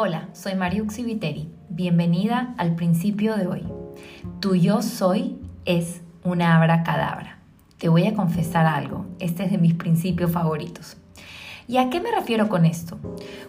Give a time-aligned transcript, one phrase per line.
[0.00, 1.52] Hola, soy Mariuxi Viteri.
[1.70, 3.66] Bienvenida al principio de hoy.
[4.38, 7.40] Tu yo soy es una abracadabra.
[7.78, 9.06] Te voy a confesar algo.
[9.18, 10.98] Este es de mis principios favoritos.
[11.66, 12.96] ¿Y a qué me refiero con esto?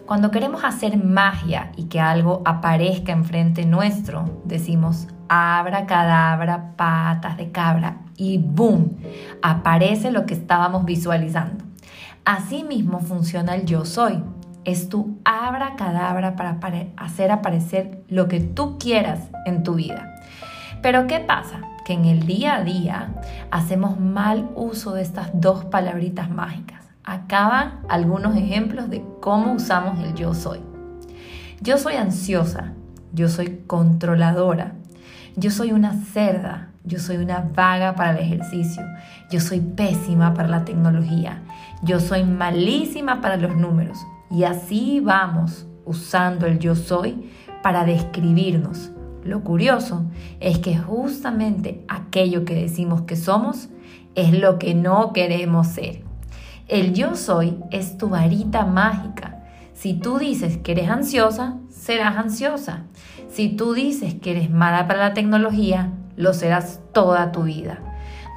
[0.06, 8.00] Cuando queremos hacer magia y que algo aparezca enfrente nuestro, decimos abracadabra, patas de cabra
[8.16, 8.96] y ¡boom!
[9.40, 11.64] Aparece lo que estábamos visualizando.
[12.24, 14.24] Así mismo funciona el yo soy.
[14.64, 16.58] Es tu abracadabra para
[16.96, 20.20] hacer aparecer lo que tú quieras en tu vida.
[20.82, 21.60] Pero ¿qué pasa?
[21.84, 23.14] Que en el día a día
[23.50, 26.84] hacemos mal uso de estas dos palabritas mágicas.
[27.04, 30.60] Acaban algunos ejemplos de cómo usamos el yo soy.
[31.60, 32.72] Yo soy ansiosa,
[33.12, 34.72] yo soy controladora,
[35.36, 38.82] yo soy una cerda, yo soy una vaga para el ejercicio,
[39.30, 41.42] yo soy pésima para la tecnología,
[41.82, 43.98] yo soy malísima para los números.
[44.30, 47.30] Y así vamos usando el yo soy
[47.62, 48.90] para describirnos.
[49.24, 50.04] Lo curioso
[50.38, 53.68] es que justamente aquello que decimos que somos
[54.14, 56.02] es lo que no queremos ser.
[56.68, 59.42] El yo soy es tu varita mágica.
[59.74, 62.84] Si tú dices que eres ansiosa, serás ansiosa.
[63.28, 67.89] Si tú dices que eres mala para la tecnología, lo serás toda tu vida.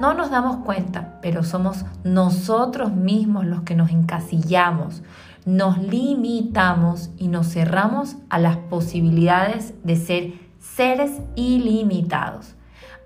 [0.04, 5.02] No nos damos cuenta, pero somos nosotros mismos los que nos encasillamos,
[5.46, 12.54] nos limitamos y nos cerramos a las posibilidades de ser seres ilimitados.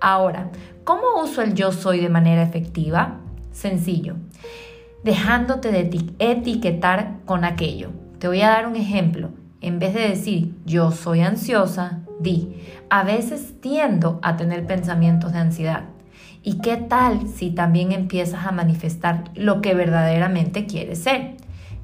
[0.01, 0.49] Ahora,
[0.83, 3.21] ¿cómo uso el yo soy de manera efectiva?
[3.53, 4.15] Sencillo,
[5.01, 7.91] dejándote de etiquetar con aquello.
[8.19, 9.29] Te voy a dar un ejemplo.
[9.61, 15.39] En vez de decir yo soy ansiosa, di, a veces tiendo a tener pensamientos de
[15.39, 15.83] ansiedad.
[16.41, 21.35] ¿Y qué tal si también empiezas a manifestar lo que verdaderamente quieres ser?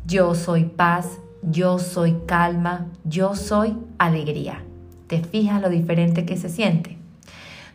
[0.06, 4.64] Yo soy paz, yo soy calma, yo soy alegría.
[5.08, 6.98] ¿Te fijas lo diferente que se siente?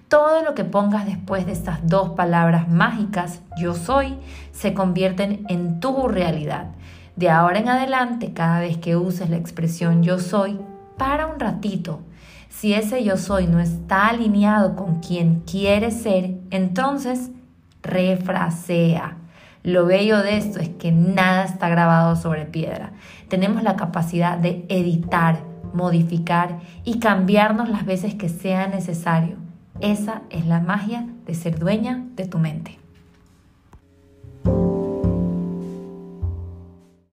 [0.08, 4.16] Todo lo que pongas después de estas dos palabras mágicas, yo soy,
[4.52, 6.72] se convierten en tu realidad.
[7.14, 10.58] De ahora en adelante, cada vez que uses la expresión yo soy,
[10.96, 12.00] para un ratito.
[12.48, 17.30] Si ese yo soy no está alineado con quien quieres ser, entonces
[17.82, 19.16] refrasea.
[19.62, 22.92] Lo bello de esto es que nada está grabado sobre piedra.
[23.28, 25.40] Tenemos la capacidad de editar,
[25.74, 29.36] modificar y cambiarnos las veces que sea necesario.
[29.80, 32.78] Esa es la magia de ser dueña de tu mente.